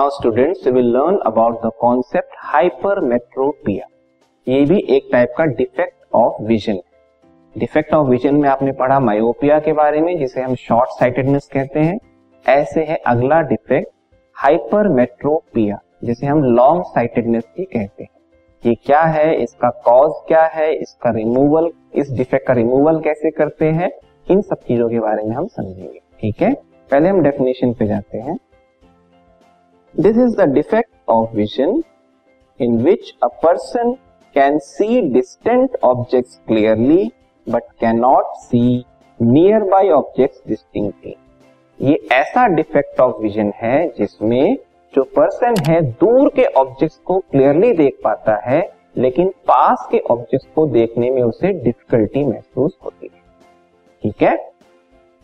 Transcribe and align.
Now 0.00 0.10
students 0.10 0.66
will 0.66 0.86
learn 0.86 1.16
about 1.26 1.54
the 1.64 1.70
concept 1.80 2.36
hypermetropia 2.38 3.86
ये 4.46 4.64
भी 4.64 4.78
एक 4.96 5.08
टाइप 5.12 5.34
का 5.38 5.44
defect 5.44 6.14
of 6.14 6.42
vision 6.42 6.78
defect 7.56 7.94
of 7.94 8.08
vision 8.08 8.34
में 8.34 8.48
आपने 8.48 8.72
पढ़ा 8.72 8.98
मायोपिया 9.00 9.58
के 9.58 9.72
बारे 9.72 10.00
में, 10.00 10.18
जिसे 10.18 10.40
हम 10.40 10.54
शॉर्ट 10.54 10.90
साइटेडनेस 10.90 11.48
कहते 11.52 11.80
हैं। 11.80 11.98
ऐसे 12.46 12.84
है 12.84 12.96
अगला 13.06 13.40
डिफेक्ट 13.42 13.88
हाइपरमेट्रोपिया 14.36 15.78
जिसे 16.04 16.26
हम 16.26 16.42
लॉन्ग 16.42 16.84
साइटेडनेस 16.84 17.44
भी 17.56 17.64
कहते 17.64 18.02
हैं। 18.02 18.10
ये 18.66 18.74
क्या 18.74 19.00
है, 19.00 19.34
इसका 19.34 19.70
कॉज 19.70 20.12
क्या 20.28 20.44
है, 20.46 20.74
इसका 20.74 21.10
रिमूवल 21.10 21.70
इस 21.94 22.12
डिफेक्ट 22.12 22.46
का 22.46 22.54
रिमूवल 22.54 23.00
कैसे 23.00 23.30
करते 23.30 23.70
हैं, 23.70 23.90
इन 24.30 24.40
सब 24.40 24.66
चीज़ों 24.68 24.88
के 24.88 25.00
बारे 25.00 25.22
में 25.22 25.36
हम 25.36 25.46
समझेंगे। 25.46 25.98
ठीक 26.20 26.42
है? 26.42 26.54
पहले 26.90 27.08
हम 27.08 27.22
डेफिनेशन 27.22 27.72
पे 27.72 27.86
जाते 27.86 28.18
हैं। 28.18 28.38
This 29.94 30.16
is 30.16 30.36
the 30.36 30.48
defect 30.48 30.90
of 31.08 31.34
vision 31.36 31.82
in 32.60 32.76
which 32.82 33.12
a 33.22 33.26
person 33.42 33.92
can 34.34 34.58
see 34.58 35.00
distant 35.10 35.76
objects 35.84 36.40
clearly 36.48 37.10
but 37.46 37.62
can 37.80 37.98
not 38.00 38.34
see 38.36 38.62
near 39.20 39.62
by 39.62 39.90
objects 39.90 40.42
distinctly 40.48 41.14
ये 41.80 41.98
ऐसा 42.12 42.46
डिफेक्ट 42.46 43.00
ऑफ़ 43.00 43.22
विजन 43.22 43.52
है 43.56 43.88
जिसमें 43.88 44.56
जो 44.94 45.02
पर्सन 45.16 45.54
है, 45.68 45.80
दूर 45.82 46.28
के 46.28 46.44
ऑब्जेक्ट्स 46.44 46.96
को 46.96 47.18
क्लियरली 47.18 47.72
देख 47.72 47.98
पाता 48.04 48.36
है, 48.46 48.60
लेकिन 48.96 49.28
पास 49.48 49.86
के 49.90 49.98
ऑब्जेक्ट्स 50.10 50.46
को 50.54 50.66
देखने 50.66 51.10
में 51.10 51.22
उसे 51.22 51.52
डिफिकल्टी 51.52 52.24
महसूस 52.24 52.76
होती 52.84 53.10
है। 53.14 53.20
ठीक 54.02 54.22
है? 54.22 54.36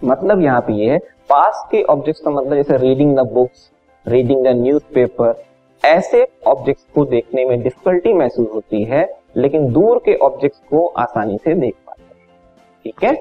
मतलब 0.04 0.42
यहाँ 0.42 0.60
पे 0.60 0.72
ये 0.72 0.90
है, 0.90 0.98
पास 1.30 1.66
के 1.70 1.82
ऑब्जेक्ट्स 1.82 2.22
का 2.22 2.30
मतलब 2.30 2.54
जैसे 2.54 2.76
reading 2.76 3.16
the 3.16 3.20
books 3.32 3.70
reading 4.06 4.44
the 4.44 4.48
newspaper 4.56 5.42
ऐसे 5.82 6.26
ऑब्जेक्ट्स 6.46 6.84
को 6.94 7.04
देखने 7.04 7.44
में 7.44 7.62
डिफिकल्टी 7.62 8.12
महसूस 8.12 8.48
होती 8.54 8.82
है, 8.84 9.08
लेकिन 9.36 9.72
दूर 9.72 9.98
के 9.98 10.14
ऑब्जेक्ट्स 10.16 10.58
को 10.70 10.86
आसानी 10.98 11.38
से 11.44 11.54
देख 11.54 11.74
पाते 11.86 12.02
हैं। 12.02 12.26
ठीक 12.84 13.04
है? 13.04 13.14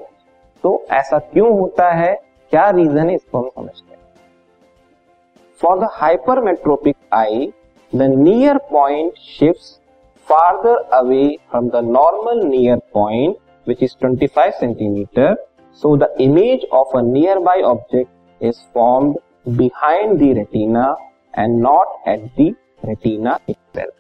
तो 0.64 0.86
ऐसा 0.92 1.20
क्यों 1.20 1.52
होता 1.60 1.92
है? 1.92 2.14
क्या 2.52 2.70
रीजन 2.70 3.10
है 3.10 3.16
इसको 3.16 3.38
हम 3.38 3.50
समझते 3.50 3.94
हैं। 3.94 4.04
For 5.62 5.80
the 5.80 5.90
hypermetropic 5.92 6.96
eye 7.14 7.52
the 7.94 8.02
near 8.02 8.58
point 8.72 9.18
shift 9.18 9.80
farther 10.28 10.76
away 10.94 11.28
from 11.52 11.70
the 11.70 11.84
normal 11.86 12.44
near 12.44 12.78
point 12.94 13.36
which 13.68 13.84
is 13.84 13.96
25 14.04 14.52
centimetre 14.52 15.36
so 15.82 15.96
the 15.98 16.16
image 16.22 16.68
of 16.74 16.98
a 16.98 17.02
near 17.02 17.40
by 17.40 17.62
object 17.62 18.44
is 18.44 18.62
formed 18.74 19.18
behind 19.48 20.18
the 20.20 20.38
retina 20.38 20.86
and 21.40 21.62
not 21.64 22.08
at 22.08 22.24
the 22.40 22.56
retina 22.86 23.38
itself. 23.50 23.92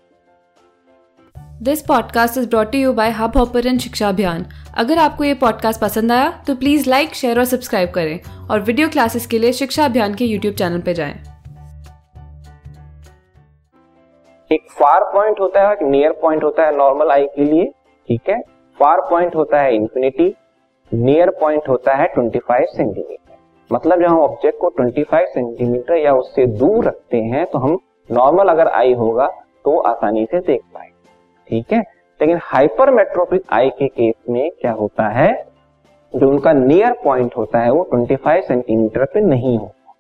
This 1.62 1.82
podcast 1.82 2.38
is 2.38 2.50
brought 2.50 2.76
you 2.76 2.94
by 2.94 3.10
Hubhopper 3.38 3.78
Shiksha 3.78 4.10
Abhiyan 4.10 4.46
अगर 4.78 4.98
आपको 4.98 5.24
ये 5.24 5.34
podcast 5.34 5.82
पसंद 5.82 6.12
आया 6.12 6.30
तो 6.48 6.56
please 6.56 6.90
like 6.90 7.14
share 7.16 7.40
और 7.40 7.46
subscribe 7.46 7.92
करें 7.92 8.48
और 8.52 8.60
video 8.60 8.90
classes 8.90 9.26
के 9.28 9.40
लिए 9.40 9.54
शिक्षा 9.54 9.86
अभियान 9.86 10.16
के 10.16 10.26
यूट्यूब 10.26 10.56
चैनल 10.56 10.82
पर 10.82 10.94
जाएँ। 10.94 11.14
एक 14.52 14.68
फार 14.72 15.04
पॉइंट 15.04 15.40
होता 15.40 15.68
है 15.68 15.74
एक 15.74 15.82
नियर 15.82 16.12
पॉइंट 16.12 16.44
होता 16.44 16.66
है 16.66 16.76
नॉर्मल 16.78 17.12
आई 17.12 17.28
के 17.28 17.46
लिए 17.46 17.66
ठीक 18.10 18.30
है 18.30 18.42
फार 18.80 19.02
पॉइंट 19.02 19.36
होता 19.36 19.62
है 19.62 19.76
इंफिनिटी 19.76 20.34
नियर 20.94 21.30
पॉइंट 21.30 21.70
होता 21.70 21.96
है 21.96 22.14
25 22.14 22.66
सेंटीमीटर 22.68 23.35
मतलब 23.74 24.00
जब 24.00 24.08
हम 24.08 24.20
ऑब्जेक्ट 24.20 24.60
को 24.60 24.70
25 24.70 25.26
सेंटीमीटर 25.26 25.96
या 25.96 26.14
उससे 26.14 26.46
दूर 26.46 26.86
रखते 26.86 27.18
हैं 27.18 27.46
तो 27.46 27.60
हम 27.60 27.78
नॉर्मल 28.12 28.48
अगर 28.48 28.68
आई 28.68 28.94
होगा 28.94 29.28
तो 29.66 29.80
आसानी 29.80 30.26
से 30.26 30.40
देख 30.40 30.62
पाए 30.74 30.90
ठीक 31.50 31.74
है? 31.74 31.80
लेकिन 32.22 32.40
हाइपरमेट्रोपिक 32.44 33.42
आई 33.52 33.70
के 33.70 33.88
केस 33.88 34.14
में 34.30 34.52
क्या 34.62 34.72
होता 34.72 35.08
है? 35.10 35.46
जो 36.16 36.30
उनका 36.30 36.54
नियर 36.54 36.94
पॉइंट 37.04 37.38
होता 37.38 37.60
है, 37.60 37.72
वो 37.72 37.90
25 37.94 38.42
सेंटीमीटर 38.42 39.06
पे 39.06 39.22
नहीं 39.22 39.58
होता 39.58 39.94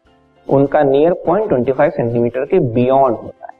उनका 0.49 0.83
नियर 0.83 1.13
पॉइंट 1.13 1.53
25 1.53 1.89
सेंटीमीटर 1.89 2.45
के 2.45 2.59
बियॉन्ड 2.59 3.17
होता 3.17 3.45
है। 3.45 3.53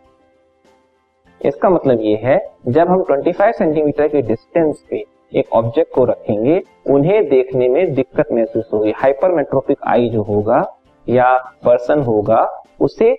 इसका 1.42 1.70
मतलब 1.70 2.02
ये 2.02 2.16
है, 2.24 2.38
जब 2.68 2.88
हम 2.90 3.04
25 3.04 3.54
सेंटीमीटर 3.54 4.08
के 4.08 4.22
डिस्टेंस 4.22 4.84
पे 4.90 5.04
एक 5.36 5.54
ऑब्जेक्ट 5.54 5.94
को 5.96 6.06
रखेंगे, 6.06 6.62
उन्हें 6.90 7.30
देखने 7.30 7.68
में 7.70 7.94
दिक्कत 7.94 8.26
महसूस 8.32 8.70
होगी। 8.74 8.92
हाइपरमेट्रोपिक 8.92 9.78
आई 9.88 10.10
जो 10.10 10.22
होगा 10.22 10.78
या 11.10 11.38
पर्सन 11.38 12.00
होगा, 12.00 12.62
उसे 12.82 13.18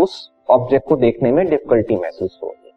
उस 0.00 0.32
ऑब्जेक्ट 0.50 0.88
को 0.88 0.96
देखने 0.96 1.32
में 1.32 1.46
डिफिकल्टी 1.46 1.96
महसूस 1.96 2.40
होगी। 2.42 2.72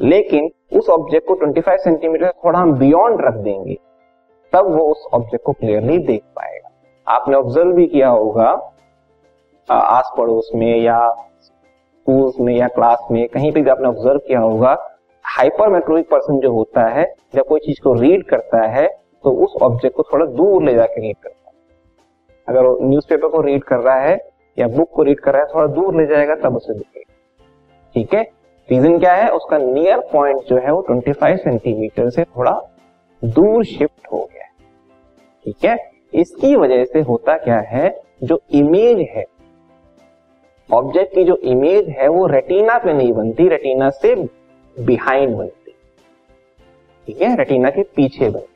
लेकिन 0.00 0.50
उस 0.78 0.88
ऑब्जेक्ट 0.88 1.28
को 1.28 1.34
25 1.34 1.84
सेंटीमीटर 1.84 2.30
थोड़ा 2.30 2.58
हम 2.58 2.72
बियॉन्ड 2.72 3.20
रख 3.20 3.34
देंगे, 3.34 3.76
तब 4.52 4.74
वो 4.74 4.84
उस 4.84 5.06
ऑब्जेक्ट 5.14 5.44
को 5.44 5.52
क्लियरली 5.52 5.98
देख 5.98 6.22
पाएगा। 6.36 6.70
आपने 7.06 7.36
ऑब्ज़र्व 7.36 7.72
भी 7.72 7.86
किया 7.86 8.08
होगा 8.08 8.74
आस 9.70 10.10
पड़ोस 10.18 10.50
में 10.54 10.80
या 10.80 11.10
स्कूल्स 11.40 12.34
में 12.40 12.54
या 12.56 12.68
क्लास 12.68 13.08
में, 13.10 13.28
कहीं 13.28 13.52
पे 13.52 13.60
भी 13.62 13.70
आपने 13.70 13.88
ऑब्ज़र्व 13.88 14.18
किया 14.18 14.40
होगा 14.40 14.87
हाइपरमेट्रोपिक 15.38 16.08
पर्सन 16.10 16.40
जो 16.40 16.52
होता 16.52 16.88
है 16.88 17.14
जब 17.34 17.44
कोई 17.44 17.60
चीज़ 17.60 17.82
को 17.82 17.94
रीड 17.94 18.24
करता 18.24 18.66
है 18.66 18.88
तो 19.24 19.30
उस 19.30 19.62
ऑब्जेक्ट 19.62 19.96
को 19.96 20.02
थोड़ा 20.02 20.26
दूर 20.26 20.62
ले 20.62 20.74
जाकर 20.74 21.00
रीड 21.00 21.16
करता 21.16 21.50
है। 21.50 21.54
अगर 22.48 22.66
वो 22.66 22.78
न्यूज़पेपर 22.82 23.28
को 23.28 23.40
रीड 23.40 23.64
कर 23.64 23.76
रहा 23.76 24.00
है, 24.00 24.18
या 24.58 24.68
बुक 24.68 24.90
को 24.90 25.02
रीड 25.02 25.20
कर 25.20 25.32
रहा 25.32 25.42
है, 25.42 25.48
थोड़ा 25.54 25.66
दूर 25.66 26.00
ले 26.00 26.06
जाएगा, 26.06 26.34
तब 26.34 26.56
उसे 26.56 26.74
दिखेगा। 26.74 27.14
ठीक 27.94 28.14
है? 28.14 28.22
रीजन 28.70 28.98
क्या 28.98 29.12
है? 29.12 29.28
उसका 29.30 29.58
नियर 29.58 30.00
पॉइंट 30.00 30.42
जो 30.42 30.56
है 30.56 30.72
वो 30.72 30.86
25 30.90 31.36
सेंटीमीटर 31.36 32.10
से 32.10 32.24
थोड़ा 32.24 32.62
दूर 33.24 33.64
शिफ्ट 33.64 34.08
हो 34.12 34.18
गया 34.18 34.44
है। 34.44 34.50
ठीक 35.44 35.64
है? 35.64 35.90
इसकी 36.14 36.56
वजह 36.56 36.84
से 36.84 37.00
होता 37.00 37.36
क्या 37.36 37.58
है? 37.58 38.00
जो 38.22 38.40
इमेज 38.52 38.98
है 38.98 39.24
ऑब्जेक्ट 40.72 41.14
की 41.14 41.24
जो 41.24 41.36
इमेज 41.36 41.88
है, 41.88 42.08
वो 42.08 42.26
रेटिना 42.26 42.78
पे 42.78 42.92
नहीं 42.92 43.12
बनती 43.12 43.48
रेटिना 43.48 43.90
से 43.90 44.37
बिहाइंड 44.80 45.36
बनती 45.36 45.74
ठीक 47.08 47.22
है? 47.22 47.34
रेटिना 47.36 47.70
के 47.70 47.82
पीछे 47.96 48.28
बनती 48.28 48.46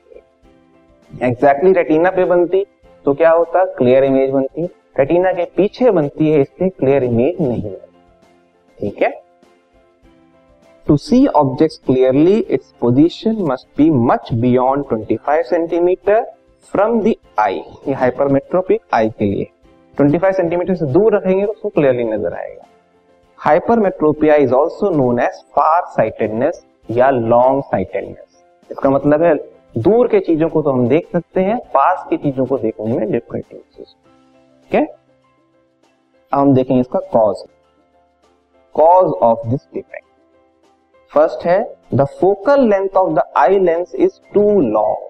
एग्जैक्टली 1.11 1.71
रेटिना 1.73 2.09
पे 2.11 2.25
बनती 2.25 2.65
तो 3.05 3.13
क्या 3.13 3.31
होता? 3.31 3.63
क्लियर 3.73 4.03
इमेज 4.03 4.29
बनती। 4.31 4.65
रेटिना 4.99 5.31
के 5.33 5.45
पीछे 5.55 5.91
बनती 5.91 6.29
है, 6.29 6.41
इसलिए 6.41 6.69
क्लियर 6.69 7.03
इमेज 7.03 7.41
नहीं 7.41 7.61
बनती। 7.63 8.79
ठीक 8.79 9.01
है? 9.03 9.09
To 10.87 10.97
see 10.97 11.25
object 11.27 11.85
clearly 11.85 12.37
its 12.39 12.73
position 12.81 13.35
must 13.49 13.67
be 13.77 13.89
much 13.89 14.33
beyond 14.35 14.85
25 14.87 15.49
centimetre 15.49 16.21
from 16.73 16.99
the 17.01 17.13
eye 17.39 17.61
hypermetropic 17.89 18.81
eye 18.93 19.09
के 19.09 19.25
लिए। 19.25 19.47
25 19.93 20.35
सेंटीमीटर 20.35 20.75
से 20.75 20.85
दूर 20.93 21.15
रखेंगे 21.15 21.45
तो 21.45 21.51
उसको 21.51 21.69
क्लियरली 21.69 22.03
नज़र 22.05 22.33
आएगा। 22.33 22.67
Hypermetropia 23.43 24.35
is 24.35 24.53
also 24.53 24.89
known 24.89 25.19
as 25.19 25.41
far 25.55 25.85
sightedness 25.87 26.63
या 26.89 27.09
लॉन्ग 27.09 27.63
साइटेडनेस 27.63 28.43
इसका 28.69 28.89
मतलब 28.89 29.23
है, 29.23 29.33
दूर 29.77 30.07
के 30.07 30.19
चीज़ों 30.19 30.49
को 30.49 30.61
तो 30.61 30.71
हम 30.71 30.87
देख 30.87 31.09
सकते 31.13 31.41
हैं, 31.41 31.57
पास 31.73 32.05
की 32.09 32.17
चीज़ों 32.17 32.45
को 32.45 32.57
देखने 32.57 32.97
में 32.97 33.11
डिफिकल्टी 33.11 33.57
ठीक 33.57 34.75
है। 34.75 34.85
हम 36.31 36.53
देखेंगे 36.53 36.79
इसका 36.81 36.99
cause 37.13 37.43
cause 38.75 39.11
of 39.23 39.47
this 39.47 39.67
defect 39.73 40.05
first 41.11 41.45
है 41.45 41.59
the 41.93 42.05
focal 42.21 42.67
length 42.69 42.97
of 42.97 43.13
the 43.13 43.23
eye 43.37 43.59
lens 43.59 43.95
is 43.95 44.19
too 44.33 44.49
long 44.61 45.09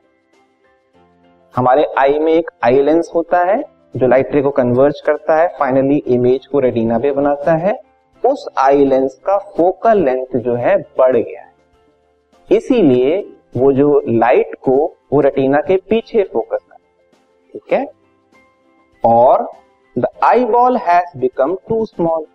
हमारे 1.56 1.85
आई 2.00 2.19
में 2.19 2.33
एक 2.33 2.51
आई 2.63 2.81
लेंस 2.81 3.12
होता 3.15 3.44
है, 3.45 3.63
जो 3.95 4.07
लाइट 4.07 4.35
रे 4.35 4.41
को 4.41 4.50
कन्वर्ज 4.51 5.01
करता 5.06 5.41
है 5.41 5.47
फाइनली 5.59 6.03
इमेज 6.09 6.45
को 6.47 6.59
रेटिना 6.59 7.00
पे 7.00 7.12
बनाता 7.13 7.56
है। 7.57 7.80
उस 8.29 8.47
आई 8.57 8.85
लेंस 8.85 9.21
का 9.25 9.37
फोकल 9.37 10.03
लेंथ 10.03 10.37
जो 10.37 10.55
है 10.55 10.77
बढ़ 10.77 11.17
गया 11.17 11.41
है। 11.41 11.53
इसीलिए 12.51 13.33
वो 13.57 13.71
जो 13.73 14.01
लाइट 14.07 14.55
को 14.55 14.95
वो 15.13 15.21
रेटिना 15.21 15.57
के 15.57 15.77
पीछे 15.77 16.23
फोकस 16.23 16.59
कर 16.71 16.77
ठीक 17.53 17.73
है? 17.73 17.87
और 19.05 19.51
the 19.97 20.07
eyeball 20.45 20.77
has 20.77 21.17
become 21.17 21.55
too 21.55 21.85
small. 21.85 22.25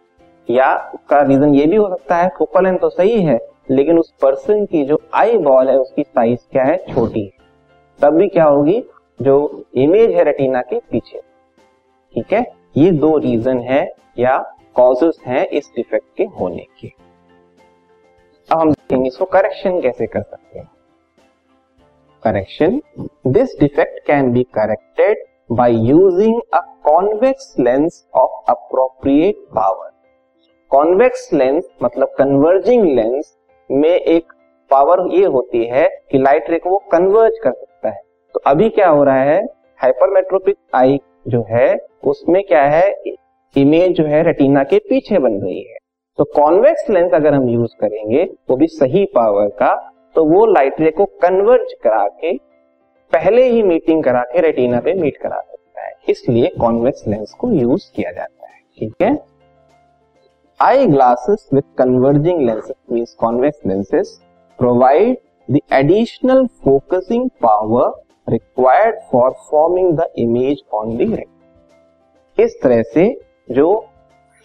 या 0.50 0.90
उसका 0.94 1.22
रीजन 1.22 1.54
ये 1.54 1.66
भी 1.66 1.76
हो 1.76 1.88
सकता 1.88 2.16
है, 2.16 2.30
फोकल 2.38 2.64
लेंथ 2.64 2.78
तो 2.78 2.88
सही 2.88 3.22
है, 3.22 3.38
लेकिन 3.70 3.98
उस 3.98 4.14
पर्सन 4.22 4.66
की 4.66 4.84
जो 4.84 5.00
आई 5.14 5.38
बॉल 5.38 5.68
है, 5.68 5.78
उसकी 5.78 6.02
साइज़ 6.02 6.40
क्या 6.52 6.64
है? 6.64 6.76
छोटी 6.76 7.22
है। 7.22 7.30
तब 8.02 8.14
भी 8.14 8.28
क्या 8.28 8.44
होगी? 8.44 8.84
जो 9.22 9.64
इमेज 9.74 10.10
है 10.10 10.24
रेटिना 10.24 10.62
के 10.62 10.78
पीछे। 10.78 11.20
ठीक 12.14 12.32
है? 12.32 12.52
ये 12.76 12.90
दो 12.90 13.18
रीजन 13.18 13.58
है, 13.58 13.92
या 14.18 14.54
कॉजेस 14.78 15.18
हैं 15.26 15.46
इस 15.48 15.70
डिफेक्ट 15.76 16.06
के 16.16 16.24
होने 16.40 16.66
के। 16.80 16.88
अब 18.50 18.58
हम 18.58 18.70
देखेंगे 18.70 19.08
इसको 19.08 19.24
करेक्शन 19.24 19.80
कैसे 19.80 20.06
कर 20.06 20.22
सकते 20.22 20.58
हैं। 20.58 20.68
Correction 22.22 22.80
this 23.26 23.58
defect 23.60 23.98
can 24.06 24.32
be 24.32 24.42
corrected 24.42 25.24
by 25.52 25.74
using 25.88 26.40
a 26.54 26.60
convex 26.84 27.54
lens 27.60 28.06
of 28.14 28.50
appropriate 28.50 29.36
power 29.54 29.90
convex 30.70 31.28
lens 31.32 31.68
मतलब 31.82 32.14
कन्वर्जिंग 32.18 32.84
लेंस 32.84 33.36
में 33.70 33.88
एक 33.88 34.32
पावर 34.70 35.06
ये 35.14 35.24
होती 35.26 35.64
है 35.64 35.86
कि 36.10 36.18
लाइट 36.18 36.50
रे 36.50 36.58
को 36.58 36.70
वो 36.70 36.82
कन्वर्ज 36.92 37.38
कर 37.44 37.52
सकता 37.52 37.88
है। 37.88 38.00
तो 38.34 38.40
अभी 38.46 38.68
क्या 38.68 38.88
हो 38.88 39.04
रहा 39.04 39.22
है? 39.22 39.44
हाइपरमेट्रोपिक 39.78 40.56
आई 40.74 41.00
जो 41.28 41.44
है, 41.48 41.76
उसमें 42.04 42.42
क्या 42.44 42.62
है? 42.62 42.90
इमेज 43.54 43.92
जो 43.92 44.04
है 44.04 44.22
रेटिना 44.22 44.62
के 44.64 44.78
पीछे 44.80 45.18
बन 45.18 45.40
रही 45.42 45.62
है। 45.62 45.76
तो 46.18 46.24
कॉन्वेक्स 46.34 46.90
लेंस 46.90 47.12
अगर 47.14 47.34
हम 47.34 47.48
यूज़ 47.48 47.74
करेंगे, 47.80 48.24
वो 48.50 48.56
भी 48.56 48.66
सही 48.68 49.04
पावर 49.14 49.48
का 49.58 49.74
तो 50.16 50.24
वो 50.24 50.44
लाइट 50.46 50.80
रे 50.80 50.90
को 50.90 51.04
कन्वर्ज 51.22 51.72
करा 51.82 52.06
के, 52.10 52.32
पहले 53.12 53.44
ही 53.44 53.62
मीटिंग 53.62 54.02
करा 54.04 54.22
के 54.24 54.40
रेटिना 54.40 54.80
पे 54.80 54.94
मीट 54.94 55.16
करा 55.16 55.40
सकता 55.40 55.82
है। 55.82 55.92
इसलिए 56.08 56.50
कॉन्वेक्स 56.60 57.06
लेंस 57.08 57.34
को 57.40 57.50
यूज़ 57.52 57.90
किया 57.96 58.10
जाता 58.10 58.46
है, 58.46 58.60
ठीक 58.78 59.02
है? 59.02 59.16
Eye 60.60 60.86
glasses 60.86 61.48
with 61.54 61.62
converging 61.78 62.40
lenses 62.40 62.76
means 62.92 63.14
convex 63.20 63.66
lenses 63.66 64.18
provide 64.58 65.16
the 65.48 65.60
additional 65.72 66.46
focusing 66.64 67.28
power 67.42 67.90
required 68.28 68.98
for 69.12 69.30
forming 69.50 69.96
the 69.98 70.06
image 70.18 70.62
on 70.74 70.96
the 70.96 71.00
retina 71.00 72.44
इस 72.44 72.58
तरह 72.62 72.82
से 72.84 73.08
जो 73.50 73.86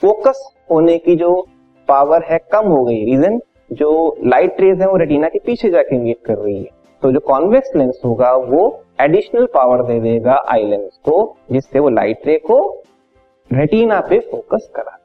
फोकस 0.01 0.44
होने 0.71 0.97
की 0.97 1.15
जो 1.15 1.47
पावर 1.88 2.23
है 2.23 2.38
कम 2.51 2.67
हो 2.67 2.83
गई। 2.83 3.03
रीजन 3.05 3.39
जो 3.71 4.17
लाइट 4.25 4.61
रेज 4.61 4.81
है 4.81 4.88
वो 4.88 4.97
रेटिना 4.97 5.27
के 5.27 5.39
पीछे 5.39 5.69
जाके 5.69 5.95
इंगेज 5.95 6.15
कर 6.25 6.38
रही 6.38 6.57
है। 6.57 6.69
तो 7.01 7.11
जो 7.11 7.19
कॉन्वेक्स 7.19 7.75
लेंस 7.75 8.01
होगा 8.05 8.31
वो 8.33 8.83
एडिशनल 9.01 9.45
पावर 9.45 9.83
दे 9.83 10.00
देगा 10.00 10.35
आई 10.50 10.65
लेंस 10.65 11.00
को, 11.05 11.35
जिससे 11.51 11.79
वो 11.79 11.89
लाइट 11.89 12.27
रे 12.27 12.38
को 12.38 12.59
रेटिना 13.51 14.00
पे 14.00 14.19
फोकस 14.19 14.69
करा। 14.75 14.97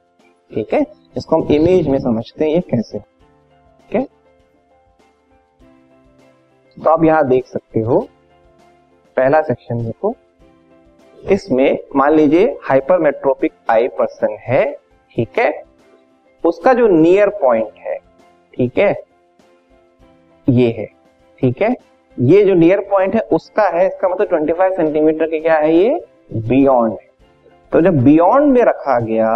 ठीक 0.51 0.75
है? 0.75 0.81
इसको 1.17 1.37
हम 1.37 1.49
इमेज 1.51 1.89
में 1.89 1.99
समझते 1.99 2.45
हैं 2.45 2.53
ये 2.53 2.61
कैसे। 2.61 2.99
ठीक 2.99 3.95
है? 3.95 4.05
तो 6.77 6.91
आप 6.91 7.05
यहाँ 7.05 7.27
देख 7.29 7.47
सकते 7.47 7.81
हो, 7.81 8.01
पहला 9.17 9.41
सेक्शन 9.41 9.85
देखो। 9.85 10.15
इसमें 11.25 11.79
मान 11.97 12.15
लीजिए 12.15 12.47
हाइपरमेट्रोपिक 12.63 13.53
आई 13.71 13.89
पर्सन 13.89 14.37
है, 14.41 14.65
ठीक 15.17 15.39
है? 15.39 15.63
उसका 16.45 16.73
जो 16.75 16.87
नियर 16.89 17.29
पॉइंट 17.43 17.79
है, 17.79 17.97
ठीक 18.55 18.79
है? 18.79 18.95
ये 20.47 20.71
है, 20.71 20.87
ठीक 21.41 21.63
है? 21.63 21.75
ये 22.17 22.45
जो 22.45 22.55
नियर 22.55 22.81
पॉइंट 22.91 23.15
है, 23.15 23.21
उसका 23.33 23.69
है, 23.69 23.87
इसका 23.87 24.09
मतलब 24.09 24.29
25 24.29 24.77
सेंटीमीटर 24.77 25.27
के 25.27 25.41
क्या 25.41 25.57
है 25.57 25.75
ये? 25.75 25.99
बियॉन्ड 26.35 26.93
है। 26.93 27.07
तो 27.73 27.81
जब 27.81 28.03
बियॉन्ड 28.05 28.53
में 28.53 28.63
रखा 28.63 28.99
गया 29.01 29.31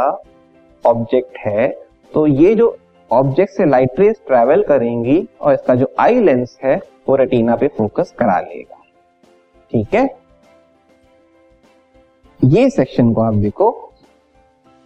ऑब्जेक्ट 0.84 1.38
है 1.38 1.68
तो 2.12 2.26
ये 2.26 2.54
जो 2.54 2.76
ऑब्जेक्ट 3.10 3.52
से 3.52 3.64
लाइट 3.66 4.00
रेस 4.00 4.20
ट्रेवल 4.26 4.62
करेंगी 4.62 5.26
और 5.40 5.54
इसका 5.54 5.74
जो 5.74 5.86
आई 6.00 6.20
लेंस 6.20 6.58
है, 6.64 6.80
वो 7.08 7.16
रेटिना 7.16 7.56
पे 7.56 7.68
फोकस 7.68 8.14
करा 8.18 8.38
लेगा। 8.40 8.82
ठीक 9.72 9.94
है? 9.94 10.06
ये 12.42 12.68
सेक्शन 12.70 13.12
को 13.12 13.22
आप 13.22 13.34
देखो, 13.34 13.66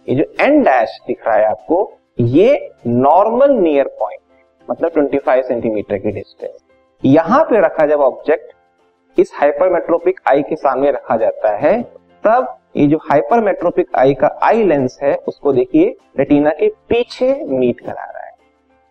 ये 0.07 0.15
जो 0.15 0.23
एन 0.43 0.61
डैश 0.63 0.97
दिख 1.07 1.25
रहा 1.27 1.35
है 1.35 1.45
आपको, 1.45 1.91
ये 2.19 2.69
नॉर्मल 2.87 3.51
नियर 3.51 3.87
पॉइंट 3.99 4.21
मतलब 4.67 4.91
25 4.93 5.47
सेंटीमीटर 5.47 5.97
की 5.97 6.11
डिस्टेंस 6.11 6.59
यहाँ 7.03 7.43
पे 7.43 7.61
रखा 7.61 7.85
जब 7.85 8.01
ऑब्जेक्ट 8.01 9.19
इस 9.19 9.31
हाइपरमेट्रोपिक 9.35 10.19
आई 10.27 10.41
के 10.41 10.55
सामने 10.55 10.91
रखा 10.91 11.17
जाता 11.17 11.55
है, 11.57 11.81
तब 12.23 12.55
ये 12.77 12.85
जो 12.87 12.97
हाइपरमेट्रोपिक 13.03 13.95
आई 13.95 14.13
का 14.13 14.27
आई 14.43 14.63
लेंस 14.63 14.99
है, 15.03 15.15
उसको 15.27 15.53
देखिए 15.53 15.95
रेटिना 16.19 16.49
के 16.49 16.67
पीछे 16.89 17.33
मीट 17.43 17.79
करा 17.79 18.03
रहा 18.03 18.25
है. 18.25 18.31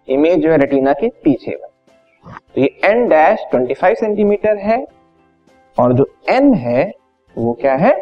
इमेज 0.09 0.39
जो 0.39 0.51
है 0.51 0.59
रेटिना 0.59 0.93
के 0.93 1.09
पीछे 1.25 1.53
तो 1.55 2.61
ये 2.61 2.67
एन 2.85 3.09
डैश 3.09 3.47
25 3.55 3.95
सेंटीमीटर 3.95 4.57
है, 4.59 4.85
और 5.77 5.93
जो 5.93 6.09
एन 6.29 6.53
है, 6.55 6.93
वो 7.37 7.53
क्या 7.53 7.75
है? 7.77 7.95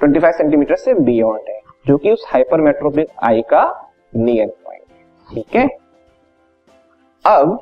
25 0.00 0.36
सेंटीमीटर 0.36 0.76
से 0.76 0.94
बियॉन्ड 0.94 1.48
है, 1.48 1.60
जो 1.86 1.96
कि 1.96 2.10
उस 2.10 2.24
हाइपरमेट्रोपिक 2.28 3.08
आई 3.24 3.42
का 3.42 3.64
नियर 4.16 4.48
पॉइंट 4.64 4.82
ठीक 5.28 5.56
है? 5.56 5.66
अब 7.24 7.58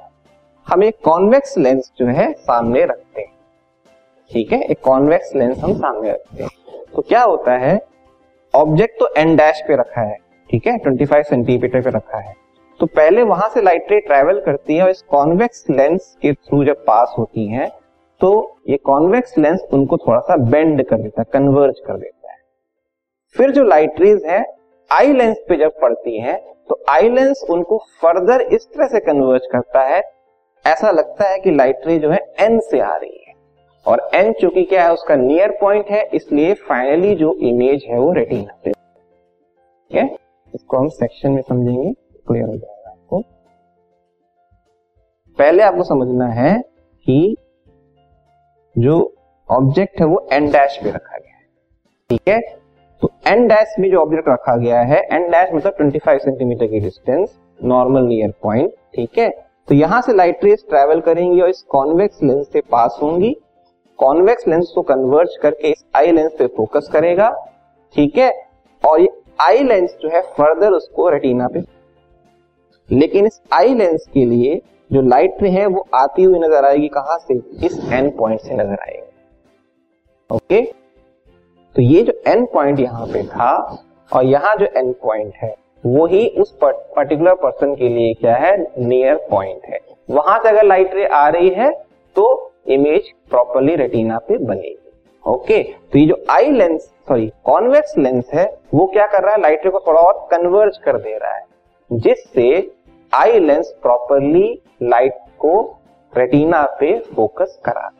हम 0.67 0.83
एक 0.85 0.99
कॉन्वेक्स 1.05 1.57
लेंस 1.59 1.91
जो 1.99 2.07
है 2.07 2.33
सामने 2.33 2.85
रखते 2.85 3.21
हैं, 3.21 3.33
ठीक 4.31 4.53
है? 4.53 4.61
एक 4.63 4.81
कॉन्वेक्स 4.83 5.35
लेंस 5.35 5.59
हम 5.59 5.75
सामने 5.75 6.11
रखते 6.11 6.43
हैं। 6.43 6.51
तो 6.95 7.03
क्या 7.03 7.23
होता 7.23 7.57
है? 7.57 7.79
ऑब्जेक्ट 8.55 8.99
तो 9.01 9.09
एन 9.17 9.37
डैश 9.37 9.63
पे 9.69 9.77
रखा 9.77 10.01
है, 10.01 10.17
ठीक 10.51 10.67
है? 10.67 10.79
25 10.79 11.29
सेंटीमीटर 11.29 11.81
पे 11.81 11.91
रखा 11.91 12.19
है। 12.19 12.35
तो 12.81 12.87
पहले 12.87 13.23
वहाँ 13.23 13.49
से 13.49 13.63
लाइट 13.63 13.91
रे 13.91 14.01
ट्रेवल 14.01 14.41
करती 14.41 14.77
है 14.77 14.83
और 14.83 14.91
इस 14.91 15.03
कॉन्वेक्स 15.03 15.65
लेंस 15.71 16.17
के 16.23 16.33
थ्रू 16.33 16.65
जब 16.65 16.85
पास 16.85 17.15
होती 17.19 17.47
है 17.47 17.69
तो 18.21 18.31
ये 18.69 18.77
कॉन्वेक्स 18.77 19.39
लेंस 19.39 19.61
उनको 19.73 19.97
थोड़ा 19.97 20.19
सा 20.21 20.37
बेंड 20.51 20.85
कर 20.85 20.97
देता 20.97 21.21
है 21.21 21.27
कन्वर्ज 21.33 21.79
कर 21.79 21.97
देता। 21.97 22.07
है 22.07 22.14
फिर 23.35 23.51
जो 23.51 23.63
लाइट 23.65 24.01
रेज 24.01 24.25
है 24.27 24.45
आई 24.91 25.13
लेंस 25.13 25.37
पे 25.49 25.57
जब 25.57 25.81
पड़ती 25.81 26.21
है 26.21 26.37
तो 26.69 26.79
आई 26.91 27.09
लेंस 27.09 27.43
उनको 27.51 27.79
फर्दर 28.03 28.41
इस 28.55 28.67
तरह 28.67 28.87
से 28.89 29.01
कन्वर्ज 29.01 29.47
करता 29.53 29.83
है। 29.85 30.03
ऐसा 30.65 30.91
लगता 30.91 31.29
है 31.29 31.39
कि 31.39 31.51
लाइट 31.51 31.87
रे 31.87 31.99
जो 31.99 32.11
है 32.11 32.19
एन 32.41 32.59
से 32.61 32.81
आ 32.81 32.95
रही 32.97 33.19
है। 33.19 33.35
और 33.87 34.09
एन 34.15 34.33
चूँकि 34.33 34.63
क्या 34.65 34.85
है, 34.85 34.93
उसका 34.93 35.17
नियर 35.17 35.57
पॉइंट 35.61 35.91
है, 35.91 36.03
इसलिए 36.15 36.55
फाइनली 36.69 37.15
जो 37.15 37.35
इमेज 37.43 37.85
है 37.89 37.99
वो 37.99 38.13
रेटिना 38.13 38.57
पे। 38.65 38.71
ठीक 38.71 39.99
है? 39.99 40.09
इसको 40.55 40.77
हम 40.77 40.89
सेक्शन 40.91 41.31
में 41.31 41.43
समझेंगे 41.43 41.93
क्लियर 41.93 42.47
हो 42.47 42.57
जाएगा 42.57 42.91
आपको। 42.91 43.21
पहले 45.39 45.63
आपको 45.63 45.85
समझना 45.85 46.29
है 46.33 46.59
कि 47.07 47.37
जो 48.77 48.99
ऑब्जेक्ट 49.49 50.01
है 50.01 50.07
वो 50.07 50.27
एन 50.33 50.51
डैश 50.51 50.81
पे 50.85 50.91
रखा 50.91 51.19
गया 51.19 51.35
है। 51.35 51.47
ठीक 52.11 52.29
है? 52.29 52.41
तो 53.05 53.11
एन 53.29 53.47
डैश 53.49 53.75
में 53.81 53.91
जो 53.91 54.01
ऑब्जेक्ट 54.01 54.29
रखा 54.29 54.55
गया 54.57 54.81
है 54.83 54.99
एन 55.13 55.29
डैश 55.31 55.49
मतलब 55.55 55.75
25 55.79 56.19
सेंटीमीटर 56.19 56.67
की 56.67 56.79
डिस्टेंस 56.81 57.35
नॉर्मल 57.61 58.03
नियर 58.03 58.33
पॉइंट 58.43 58.71
ठीक 58.95 59.19
है? 59.19 59.29
तो 59.69 59.75
यहाँ 59.75 60.01
से 60.03 60.13
लाइट 60.13 60.45
रेस 60.45 60.65
ट्रेवल 60.69 61.01
करेंगी 61.01 61.41
और 61.41 61.49
इस 61.49 61.61
कॉन्वेक्स 61.71 62.23
लेंस 62.23 62.47
से 62.53 62.61
पास 62.73 62.99
होंगी। 63.03 63.35
कॉन्वेक्स 63.99 64.49
लेंस 64.49 64.73
को 64.75 64.83
कन्वर्ज 64.83 65.37
करके 65.43 65.71
इस 65.71 65.85
आई 65.97 66.13
लेंस 66.13 66.33
पे 66.39 66.47
फोकस 66.47 66.89
करेगा, 66.93 67.29
ठीक 67.95 68.17
है? 68.19 68.31
और 68.83 69.01
ये 69.01 69.09
आई 69.41 69.63
लेंस 69.63 69.97
जो 70.03 70.09
है 70.09 70.23
फर्दर 70.39 70.73
उसको 70.73 71.09
रेटिना 71.09 71.49
पे 71.49 71.63
लेकिन 72.89 73.27
इस 73.27 73.41
आई 73.53 73.75
लेंस 73.75 74.07
के 74.15 74.25
लिए 74.25 74.61
जो 74.91 75.01
लाइट 75.03 75.43
रे 75.43 75.51
है, 75.51 75.67
वो 75.67 75.87
आती 75.95 76.23
हुई 76.23 76.39
नज़र 76.39 76.65
आएगी 76.65 76.89
कहाँ 76.89 77.19
से? 77.19 77.35
इस 77.67 77.79
एन 77.93 78.11
पॉइंट 78.19 78.41
से 78.41 78.55
नज़र 78.55 78.81
आएगी। 78.81 79.07
ओके 80.31 80.63
तो 81.77 81.83
ये 81.83 82.03
जो 82.03 82.13
एन 82.29 82.45
पॉइंट 82.53 82.81
यहाँ 82.81 83.07
पे 83.07 83.23
था 83.27 83.51
और 84.13 84.25
यहाँ 84.25 84.55
जो 84.57 84.67
एन 84.77 84.93
पॉइंट 85.03 85.35
है, 85.37 85.55
वो 85.85 86.07
ही 86.07 86.27
उस 86.39 86.57
पर्टिकुलर 86.63 87.35
पर्सन 87.37 87.75
के 87.75 87.89
लिए 87.89 88.13
क्या 88.15 88.35
है? 88.37 88.57
नियर 88.81 89.17
पॉइंट 89.31 89.67
है। 89.67 89.79
वहाँ 90.09 90.39
से 90.43 90.49
अगर 90.49 90.65
लाइट 90.65 90.95
रे 90.95 91.07
आ 91.07 91.29
रही 91.29 91.49
है 91.51 91.71
तो 92.17 92.53
इमेज 92.69 93.11
प्रॉपरली 93.31 93.75
रेटिना 93.77 94.19
पे 94.19 94.39
बनेगी। 94.39 94.77
ओके 95.25 95.63
तो 95.63 95.99
ये 95.99 96.07
जो 96.07 96.23
eye 96.31 96.51
lens 96.51 96.83
sorry 97.09 97.27
convex 97.45 97.97
lens 97.99 98.31
है, 98.35 98.45
वो 98.75 98.87
क्या 98.87 99.07
कर 99.07 99.23
रहा 99.23 99.35
है? 99.35 99.41
लाइट 99.41 99.65
रे 99.65 99.71
को 99.71 99.81
थोड़ा 99.87 100.01
और 100.01 100.27
कन्वर्ज 100.31 100.77
कर 100.77 100.99
दे 100.99 101.17
रहा 101.19 101.35
है, 101.35 101.45
जिससे 101.91 102.71
आई 103.13 103.39
लेंस 103.41 103.75
प्रॉपरली 103.83 104.61
लाइट 104.83 105.19
को 105.39 105.61
रेटिना 106.13 106.63
पे 106.81 106.99
फोकस 107.15 107.59
करा 107.65 107.91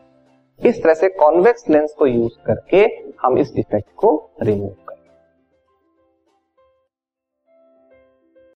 इस 0.59 0.83
तरह 0.83 0.93
से 0.93 1.09
कॉन्वेक्स 1.09 1.69
लेंस 1.69 1.93
को 1.99 2.05
यूज़ 2.07 2.33
करके 2.45 2.85
हम 3.21 3.37
इस 3.37 3.53
डिफेक्ट 3.55 3.89
को 3.95 4.11
रिमूव 4.41 4.84